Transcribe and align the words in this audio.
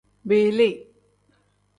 Biili. 0.27 0.69